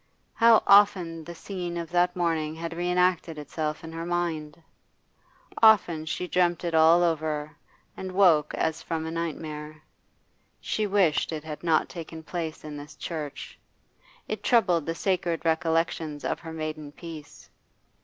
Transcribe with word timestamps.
How 0.33 0.63
often 0.65 1.23
the 1.25 1.35
scene 1.35 1.77
of 1.77 1.91
that 1.91 2.15
morning 2.15 2.55
had 2.55 2.73
re 2.75 2.89
enacted 2.89 3.37
itself 3.37 3.83
in 3.83 3.91
her 3.91 4.03
mind! 4.03 4.59
Often 5.61 6.07
she 6.07 6.27
dreamed 6.27 6.63
it 6.63 6.73
all 6.73 7.03
over, 7.03 7.55
and 7.95 8.11
woke 8.13 8.51
as 8.55 8.81
from 8.81 9.05
a 9.05 9.11
nightmare. 9.11 9.79
She 10.59 10.87
wished 10.87 11.31
it 11.31 11.43
had 11.43 11.61
not 11.63 11.87
taken 11.87 12.23
place 12.23 12.63
in 12.63 12.77
this 12.77 12.95
church; 12.95 13.59
it 14.27 14.41
troubled 14.41 14.87
the 14.87 14.95
sacred 14.95 15.45
recollections 15.45 16.25
of 16.25 16.39
her 16.39 16.51
maiden 16.51 16.91
peace. 16.91 17.51